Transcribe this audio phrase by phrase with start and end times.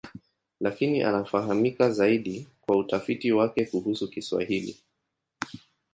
[0.59, 4.77] Lakini anafahamika zaidi kwa utafiti wake kuhusu Kiswahili.